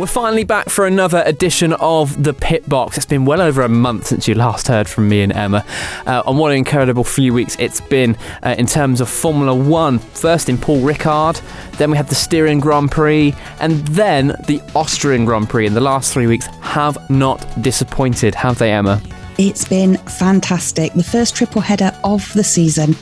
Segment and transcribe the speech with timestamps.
[0.00, 2.96] We're finally back for another edition of the Pit Box.
[2.96, 5.62] It's been well over a month since you last heard from me and Emma.
[6.06, 9.98] Uh, and what an incredible few weeks it's been uh, in terms of Formula One.
[9.98, 11.42] First in Paul Ricard,
[11.76, 15.66] then we had the Styrian Grand Prix, and then the Austrian Grand Prix.
[15.66, 19.02] And the last three weeks have not disappointed, have they, Emma?
[19.42, 20.92] It's been fantastic.
[20.92, 22.94] The first triple header of the season.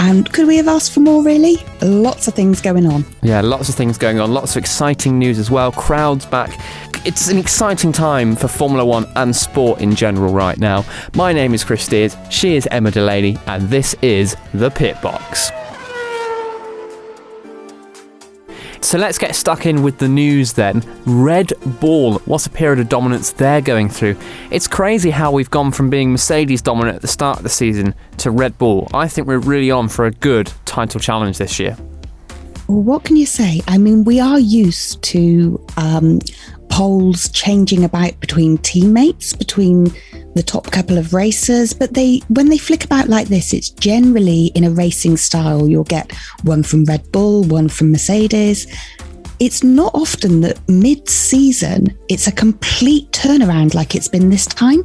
[0.00, 1.58] And could we have asked for more, really?
[1.82, 3.04] Lots of things going on.
[3.22, 4.34] Yeah, lots of things going on.
[4.34, 5.70] Lots of exciting news as well.
[5.70, 6.58] Crowds back.
[7.06, 10.84] It's an exciting time for Formula One and sport in general right now.
[11.14, 15.52] My name is Chris Steers, she is Emma Delaney, and this is The Pit Box.
[18.84, 20.82] So let's get stuck in with the news then.
[21.06, 24.14] Red Bull, what a period of dominance they're going through.
[24.50, 27.94] It's crazy how we've gone from being Mercedes dominant at the start of the season
[28.18, 28.86] to Red Bull.
[28.92, 31.78] I think we're really on for a good title challenge this year.
[32.68, 33.62] Well, what can you say?
[33.68, 36.20] I mean, we are used to um,
[36.74, 39.84] poles changing about between teammates, between
[40.34, 44.46] the top couple of racers, but they when they flick about like this, it's generally
[44.56, 45.68] in a racing style.
[45.68, 46.10] You'll get
[46.42, 48.66] one from Red Bull, one from Mercedes.
[49.38, 54.84] It's not often that mid-season it's a complete turnaround like it's been this time.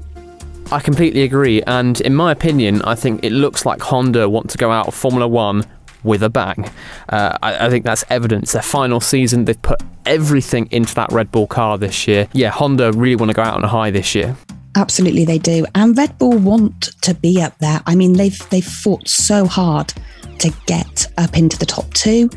[0.72, 4.60] I completely agree, and in my opinion, I think it looks like Honda want to
[4.60, 5.66] go out of Formula One
[6.04, 6.70] with a bang.
[7.10, 8.52] Uh, I, I, think that's evidence.
[8.52, 12.28] Their final season, they've put everything into that Red Bull car this year.
[12.34, 14.36] Yeah, Honda really want to go out on a high this year.
[14.76, 15.66] Absolutely, they do.
[15.76, 17.82] And Red Bull want to be up there.
[17.86, 19.94] I mean, they've they've fought so hard
[20.40, 22.30] to get up into the top two,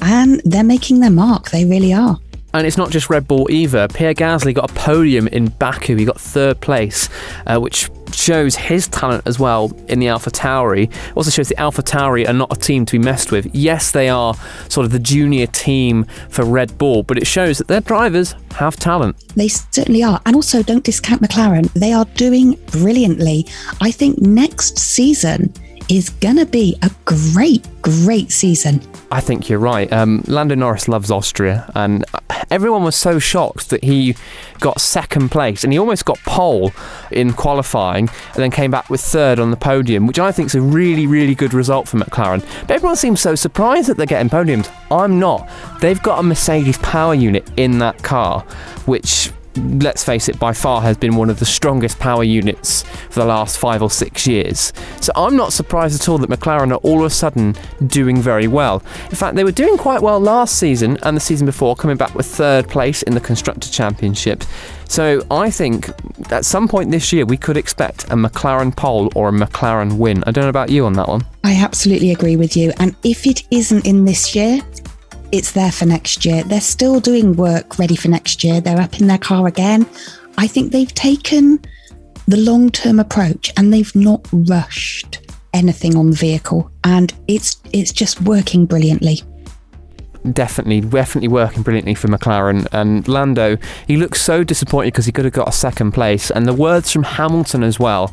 [0.00, 1.50] and they're making their mark.
[1.50, 2.18] They really are.
[2.54, 3.88] And it's not just Red Bull either.
[3.88, 5.96] Pierre Gasly got a podium in Baku.
[5.96, 7.08] He got third place,
[7.46, 10.84] uh, which shows his talent as well in the Alpha Tauri.
[10.84, 13.52] It also shows the Alpha Tauri are not a team to be messed with.
[13.52, 14.34] Yes, they are
[14.68, 18.76] sort of the junior team for Red Bull, but it shows that their drivers have
[18.76, 19.16] talent.
[19.34, 20.20] They certainly are.
[20.24, 21.72] And also, don't discount McLaren.
[21.72, 23.46] They are doing brilliantly.
[23.80, 25.52] I think next season
[25.88, 28.80] is going to be a great, great season.
[29.10, 29.92] I think you're right.
[29.92, 32.04] Um, Lando Norris loves Austria, and
[32.50, 34.16] everyone was so shocked that he
[34.60, 36.72] got second place, and he almost got pole
[37.10, 40.54] in qualifying, and then came back with third on the podium, which I think is
[40.54, 42.40] a really, really good result for McLaren.
[42.62, 44.70] But everyone seems so surprised that they're getting podiums.
[44.90, 45.48] I'm not.
[45.80, 48.40] They've got a Mercedes power unit in that car,
[48.86, 53.20] which let's face it, by far has been one of the strongest power units for
[53.20, 54.72] the last five or six years.
[55.00, 57.54] So I'm not surprised at all that McLaren are all of a sudden
[57.86, 58.82] doing very well.
[59.10, 62.14] In fact, they were doing quite well last season and the season before, coming back
[62.14, 64.44] with third place in the Constructor Championship.
[64.88, 65.90] So I think
[66.30, 70.22] at some point this year we could expect a McLaren pole or a McLaren win.
[70.26, 71.24] I don't know about you on that one.
[71.42, 72.72] I absolutely agree with you.
[72.78, 74.60] And if it isn't in this year,
[75.34, 76.44] it's there for next year.
[76.44, 78.60] They're still doing work ready for next year.
[78.60, 79.84] They're up in their car again.
[80.38, 81.60] I think they've taken
[82.28, 85.18] the long term approach and they've not rushed
[85.52, 89.22] anything on the vehicle and it's it's just working brilliantly
[90.32, 92.66] definitely, definitely working brilliantly for McLaren.
[92.72, 96.30] And Lando, he looks so disappointed because he could have got a second place.
[96.30, 98.12] And the words from Hamilton as well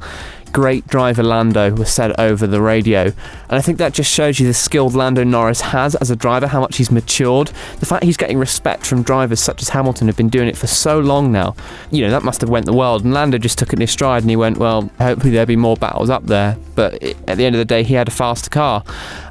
[0.52, 3.04] great driver Lando was said over the radio.
[3.04, 3.16] And
[3.50, 6.62] I think that just shows you the skilled Lando Norris has as a driver, how
[6.62, 7.52] much he's matured.
[7.80, 10.68] The fact he's getting respect from drivers such as Hamilton who've been doing it for
[10.68, 11.56] so long now,
[11.92, 13.04] you know, that must have went the world.
[13.04, 15.56] And Lando just took it in his stride and he went, well, hopefully there'll be
[15.56, 16.58] more battles up there.
[16.76, 18.84] But at the end of the day, he had a faster car.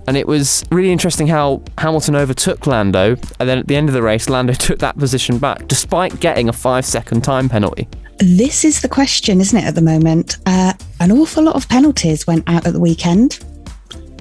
[0.06, 3.94] And it was really interesting how Hamilton overtook Lando, and then at the end of
[3.94, 7.88] the race, Lando took that position back, despite getting a five second time penalty.
[8.18, 10.36] This is the question, isn't it, at the moment?
[10.44, 13.42] Uh, an awful lot of penalties went out at the weekend.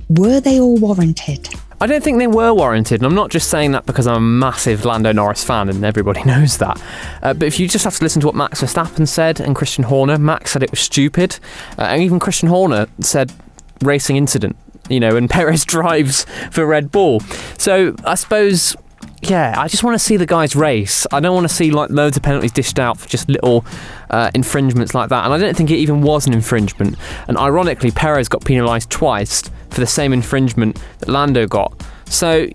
[0.09, 1.50] Were they all warranted?
[1.81, 4.19] I don't think they were warranted, and I'm not just saying that because I'm a
[4.19, 6.81] massive Lando Norris fan and everybody knows that.
[7.22, 9.85] Uh, but if you just have to listen to what Max Verstappen said and Christian
[9.85, 11.39] Horner, Max said it was stupid,
[11.78, 13.31] uh, and even Christian Horner said
[13.81, 14.57] racing incident,
[14.89, 17.22] you know, and Perez drives for Red Bull.
[17.57, 18.75] So I suppose
[19.21, 21.06] yeah, I just want to see the guys race.
[21.12, 23.65] I don't want to see like loads of penalties dished out for just little
[24.09, 25.25] uh, infringements like that.
[25.25, 26.95] And I don't think it even was an infringement.
[27.27, 31.74] And ironically, Perez got penalised twice for the same infringement that Lando got.
[32.06, 32.47] So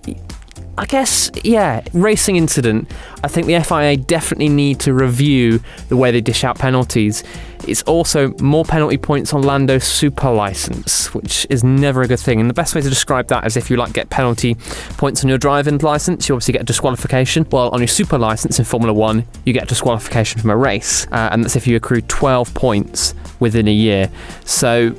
[0.77, 2.91] I guess, yeah, racing incident.
[3.23, 7.23] I think the FIA definitely need to review the way they dish out penalties.
[7.69, 12.41] It's also more penalty points on Lando's super license, which is never a good thing.
[12.41, 14.57] And the best way to describe that is if you like get penalty
[14.97, 17.47] points on your driving license, you obviously get a disqualification.
[17.51, 21.07] Well, on your super license in Formula One, you get a disqualification from a race,
[21.13, 24.11] uh, and that's if you accrue 12 points within a year.
[24.45, 24.95] So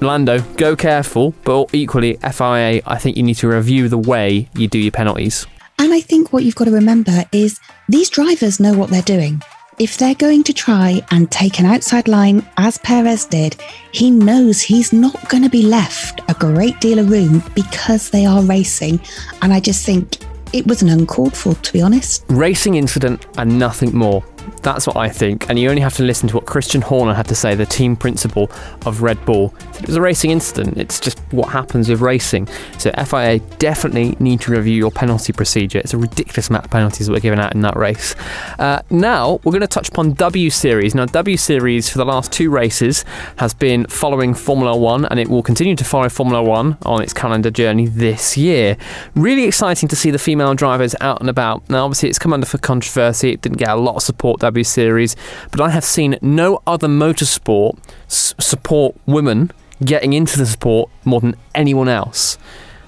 [0.00, 4.66] Lando, go careful, but equally, FIA, I think you need to review the way you
[4.66, 5.46] do your penalties.
[5.78, 9.42] And I think what you've got to remember is these drivers know what they're doing.
[9.78, 13.56] If they're going to try and take an outside line, as Perez did,
[13.92, 18.26] he knows he's not going to be left a great deal of room because they
[18.26, 19.00] are racing.
[19.40, 20.18] And I just think
[20.52, 22.24] it was an uncalled for, to be honest.
[22.28, 24.22] Racing incident and nothing more.
[24.62, 25.48] That's what I think.
[25.48, 27.96] And you only have to listen to what Christian Horner had to say, the team
[27.96, 28.50] principal
[28.84, 29.54] of Red Bull.
[29.78, 30.76] It was a racing incident.
[30.76, 32.46] It's just what happens with racing.
[32.78, 35.78] So FIA definitely need to review your penalty procedure.
[35.78, 38.14] It's a ridiculous amount of penalties that were given out in that race.
[38.58, 40.94] Uh, now we're going to touch upon W Series.
[40.94, 43.04] Now W Series for the last two races
[43.36, 47.14] has been following Formula One, and it will continue to follow Formula One on its
[47.14, 48.76] calendar journey this year.
[49.14, 51.68] Really exciting to see the female drivers out and about.
[51.70, 53.32] Now obviously it's come under for controversy.
[53.32, 54.29] It didn't get a lot of support.
[54.38, 55.16] W Series,
[55.50, 59.50] but I have seen no other motorsport s- support women
[59.84, 62.38] getting into the sport more than anyone else.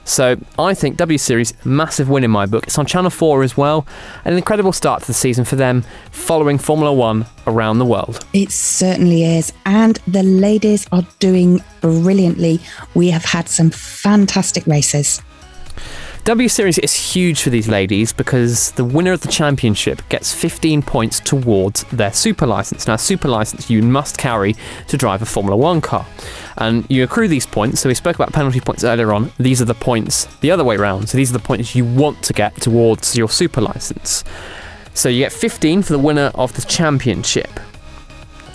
[0.04, 2.64] So I think W Series, massive win in my book.
[2.66, 3.86] It's on Channel 4 as well.
[4.24, 8.24] An incredible start to the season for them, following Formula One around the world.
[8.32, 9.52] It certainly is.
[9.64, 12.58] And the ladies are doing brilliantly.
[12.94, 15.22] We have had some fantastic races.
[16.24, 20.80] W Series is huge for these ladies because the winner of the championship gets 15
[20.82, 22.86] points towards their super license.
[22.86, 24.54] Now, super license you must carry
[24.86, 26.06] to drive a Formula One car.
[26.58, 27.80] And you accrue these points.
[27.80, 29.32] So, we spoke about penalty points earlier on.
[29.40, 31.08] These are the points the other way around.
[31.08, 34.22] So, these are the points you want to get towards your super license.
[34.94, 37.50] So, you get 15 for the winner of the championship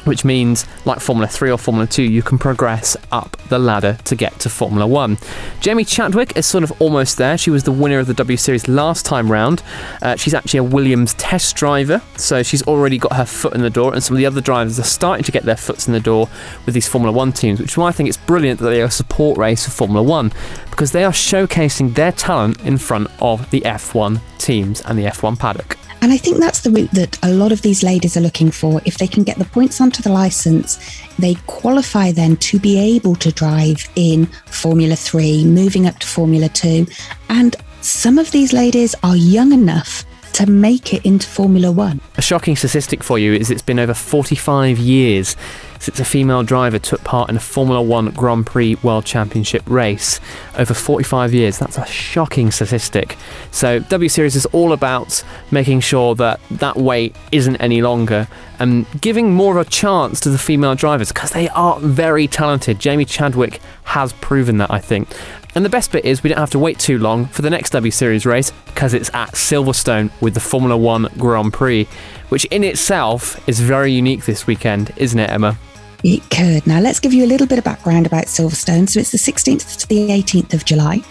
[0.08, 4.16] which means, like Formula 3 or Formula 2, you can progress up the ladder to
[4.16, 5.18] get to Formula 1.
[5.60, 7.38] Jamie Chadwick is sort of almost there.
[7.38, 9.62] She was the winner of the W Series last time round.
[10.02, 13.70] Uh, she's actually a Williams test driver, so she's already got her foot in the
[13.70, 16.00] door, and some of the other drivers are starting to get their foots in the
[16.00, 16.30] door
[16.66, 18.86] with these Formula 1 teams, which is why I think it's brilliant that they are
[18.86, 20.32] a support race for Formula 1,
[20.70, 25.38] because they are showcasing their talent in front of the F1 teams and the F1
[25.38, 25.77] paddock.
[26.02, 28.82] And I think that's the route that a lot of these ladies are looking for.
[28.86, 30.80] If they can get the points onto the license,
[31.18, 36.50] they qualify then to be able to drive in Formula 3, moving up to Formula
[36.50, 36.86] 2.
[37.30, 40.06] And some of these ladies are young enough
[40.38, 42.00] to make it into Formula One.
[42.16, 45.36] A shocking statistic for you is it's been over 45 years
[45.80, 50.20] since a female driver took part in a Formula One Grand Prix World Championship race.
[50.56, 53.18] Over 45 years, that's a shocking statistic.
[53.50, 58.28] So, W Series is all about making sure that that wait isn't any longer
[58.60, 62.78] and giving more of a chance to the female drivers because they are very talented.
[62.78, 65.10] Jamie Chadwick has proven that, I think.
[65.58, 67.72] And the best bit is we don't have to wait too long for the next
[67.72, 71.86] W Series race because it's at Silverstone with the Formula One Grand Prix,
[72.30, 75.58] which in itself is very unique this weekend, isn't it, Emma?
[76.04, 76.68] It could.
[76.68, 78.88] Now, let's give you a little bit of background about Silverstone.
[78.88, 81.02] So, it's the 16th to the 18th of July.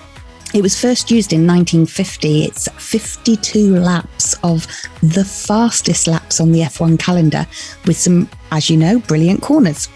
[0.55, 2.45] It was first used in 1950.
[2.45, 4.65] It's 52 laps of
[5.03, 7.49] the fastest laps on the F1 calendar,
[7.85, 9.89] with some, as you know, brilliant corners.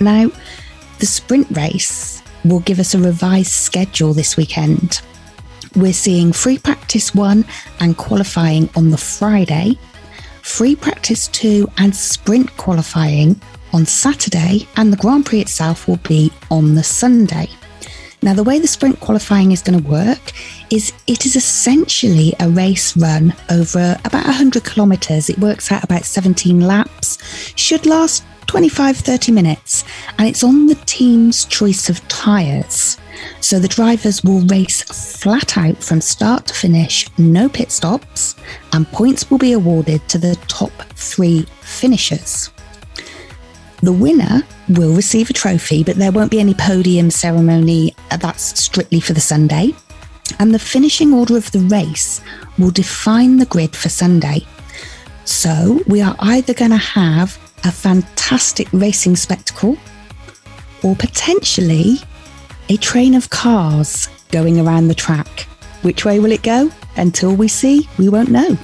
[0.00, 0.30] Now,
[1.00, 5.00] the sprint race will give us a revised schedule this weekend.
[5.76, 7.44] We're seeing free practice one
[7.80, 9.78] and qualifying on the Friday,
[10.42, 13.40] free practice two and sprint qualifying
[13.72, 17.48] on Saturday, and the Grand Prix itself will be on the Sunday.
[18.22, 20.32] Now, the way the sprint qualifying is going to work
[20.70, 25.28] is it is essentially a race run over about 100 kilometres.
[25.28, 27.18] It works out about 17 laps,
[27.56, 29.84] should last 25 30 minutes,
[30.18, 32.98] and it's on the team's choice of tyres.
[33.40, 38.36] So the drivers will race flat out from start to finish, no pit stops,
[38.72, 42.50] and points will be awarded to the top three finishers.
[43.82, 47.94] The winner will receive a trophy, but there won't be any podium ceremony.
[48.10, 49.74] Uh, that's strictly for the Sunday.
[50.38, 52.22] And the finishing order of the race
[52.58, 54.46] will define the grid for Sunday.
[55.26, 59.76] So we are either going to have a fantastic racing spectacle
[60.82, 61.96] or potentially
[62.68, 65.48] a train of cars going around the track.
[65.82, 66.70] Which way will it go?
[66.96, 68.56] Until we see, we won't know.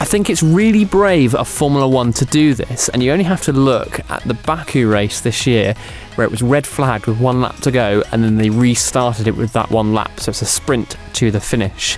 [0.00, 3.42] I think it's really brave of Formula One to do this, and you only have
[3.42, 5.74] to look at the Baku race this year,
[6.16, 9.36] where it was red flagged with one lap to go, and then they restarted it
[9.36, 11.96] with that one lap, so it's a sprint to the finish.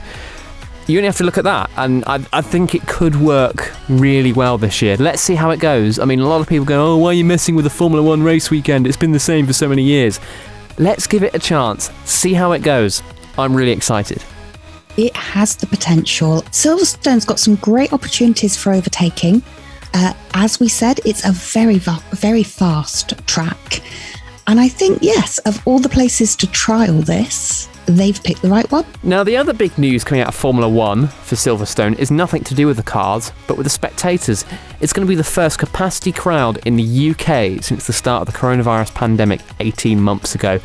[0.88, 4.32] You only have to look at that, and I, I think it could work really
[4.32, 4.96] well this year.
[4.96, 5.98] Let's see how it goes.
[5.98, 8.06] I mean, a lot of people go, "Oh, why are you messing with the Formula
[8.06, 8.86] One race weekend?
[8.86, 10.20] It's been the same for so many years."
[10.78, 11.90] Let's give it a chance.
[12.04, 13.02] See how it goes.
[13.38, 14.22] I'm really excited.
[14.96, 16.42] It has the potential.
[16.52, 19.42] Silverstone's got some great opportunities for overtaking.
[19.94, 21.78] Uh, as we said, it's a very,
[22.12, 23.80] very fast track.
[24.46, 28.70] And I think, yes, of all the places to trial this, they've picked the right
[28.70, 28.84] one.
[29.02, 32.54] Now, the other big news coming out of Formula One for Silverstone is nothing to
[32.54, 34.44] do with the cars, but with the spectators.
[34.80, 38.32] It's going to be the first capacity crowd in the UK since the start of
[38.32, 40.60] the coronavirus pandemic 18 months ago.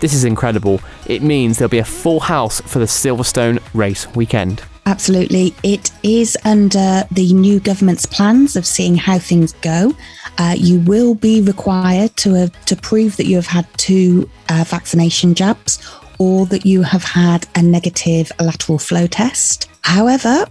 [0.00, 0.80] This is incredible.
[1.06, 4.62] It means there'll be a full house for the Silverstone race weekend.
[4.86, 5.54] Absolutely.
[5.62, 9.94] It is under the new government's plans of seeing how things go.
[10.36, 14.64] Uh, you will be required to, uh, to prove that you have had two uh,
[14.66, 15.78] vaccination jabs
[16.18, 19.68] or that you have had a negative lateral flow test.
[19.82, 20.46] However,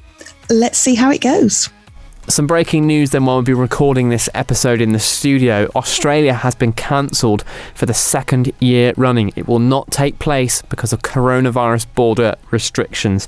[0.50, 1.70] let's see how it goes.
[2.30, 5.70] Some breaking news then while we'll be recording this episode in the studio.
[5.76, 7.44] Australia has been cancelled
[7.76, 9.34] for the second year running.
[9.36, 13.28] It will not take place because of coronavirus border restrictions.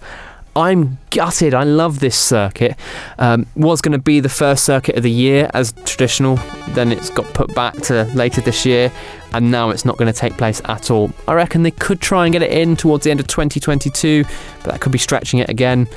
[0.55, 1.53] I'm gutted.
[1.53, 2.75] I love this circuit.
[3.17, 6.35] Um, was going to be the first circuit of the year as traditional.
[6.69, 8.91] Then it's got put back to later this year,
[9.33, 11.11] and now it's not going to take place at all.
[11.27, 14.25] I reckon they could try and get it in towards the end of 2022,
[14.63, 15.87] but that could be stretching it again.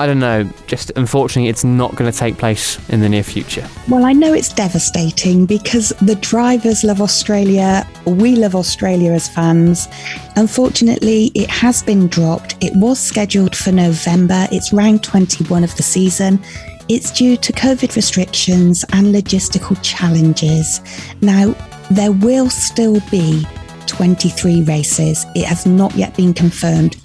[0.00, 0.48] I don't know.
[0.68, 3.68] Just unfortunately, it's not going to take place in the near future.
[3.88, 7.84] Well, I know it's devastating because the drivers love Australia.
[8.06, 9.88] We love Australia as fans.
[10.36, 12.54] Unfortunately, it has been dropped.
[12.60, 14.46] It was scheduled for November.
[14.52, 16.42] It's round 21 of the season.
[16.88, 20.80] It's due to COVID restrictions and logistical challenges.
[21.20, 21.54] Now,
[21.90, 23.46] there will still be
[23.86, 25.26] 23 races.
[25.34, 26.96] It has not yet been confirmed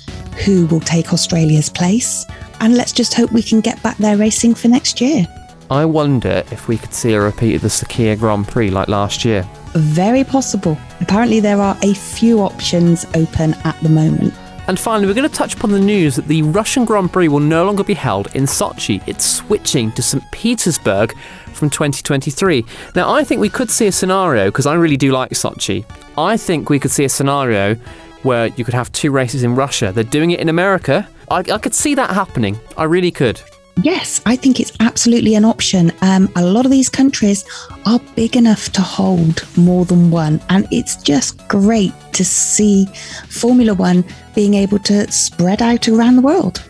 [0.46, 2.26] who will take Australia's place
[2.60, 5.28] and let's just hope we can get back there racing for next year.
[5.70, 9.26] I wonder if we could see a repeat of the Sakhir Grand Prix like last
[9.26, 9.48] year.
[9.74, 10.78] Very possible.
[11.02, 14.34] Apparently, there are a few options open at the moment.
[14.68, 17.42] And finally, we're going to touch upon the news that the Russian Grand Prix will
[17.42, 19.04] no longer be held in Sochi.
[19.08, 20.24] It's switching to St.
[20.32, 21.14] Petersburg
[21.48, 22.66] from 2023.
[22.96, 25.84] Now, I think we could see a scenario, because I really do like Sochi.
[26.18, 27.76] I think we could see a scenario
[28.24, 29.92] where you could have two races in Russia.
[29.92, 31.10] They're doing it in America.
[31.30, 32.58] I, I could see that happening.
[32.78, 33.42] I really could.
[33.82, 35.92] Yes, I think it's absolutely an option.
[36.02, 37.44] Um, a lot of these countries
[37.86, 42.86] are big enough to hold more than one, and it's just great to see
[43.30, 46.64] Formula One being able to spread out around the world.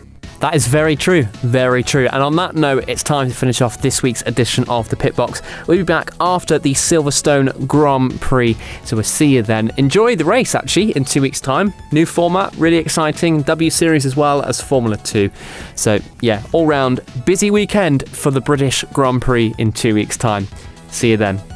[0.44, 2.06] That is very true, very true.
[2.12, 5.16] And on that note, it's time to finish off this week's edition of the Pit
[5.16, 5.40] Box.
[5.66, 9.70] We'll be back after the Silverstone Grand Prix, so we'll see you then.
[9.78, 11.72] Enjoy the race actually in two weeks' time.
[11.92, 13.40] New format, really exciting.
[13.40, 15.30] W Series as well as Formula 2.
[15.76, 20.46] So, yeah, all round busy weekend for the British Grand Prix in two weeks' time.
[20.88, 21.53] See you then.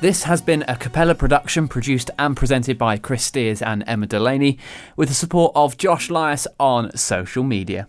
[0.00, 4.58] This has been a Capella production produced and presented by Chris Steers and Emma Delaney
[4.96, 7.86] with the support of Josh Lias on social media.